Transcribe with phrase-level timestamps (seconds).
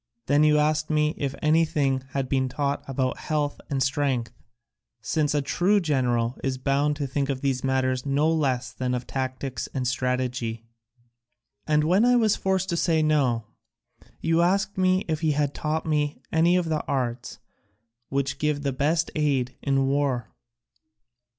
[0.25, 4.31] Then you asked me if anything had been taught about health and strength,
[4.99, 9.05] since a true general is bound to think of these matters no less than of
[9.05, 10.65] tactics and strategy.
[11.67, 13.45] And when I was forced to say no,
[14.21, 17.37] you asked me if he had taught me any of the arts
[18.09, 20.33] which give the best aid in war.